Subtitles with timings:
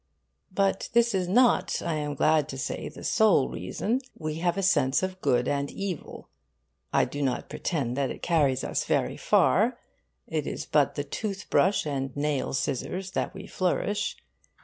[0.51, 4.01] But this is not, I am glad to say, the sole reason.
[4.17, 6.27] We have a sense of good and evil.
[6.91, 9.77] I do not pretend that it carries us very far.
[10.25, 14.17] It is but the tooth brush and nail scissors that we flourish.